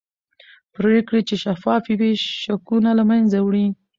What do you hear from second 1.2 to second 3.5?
چې شفافې وي شکونه له منځه